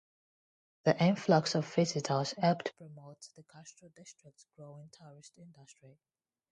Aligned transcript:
The 0.85 0.99
influx 0.99 1.53
of 1.53 1.71
visitors 1.75 2.33
helped 2.41 2.75
promote 2.75 3.19
the 3.35 3.43
Castro 3.43 3.89
district's 3.95 4.47
growing 4.57 4.89
tourist 4.93 5.33
industry. 5.37 5.99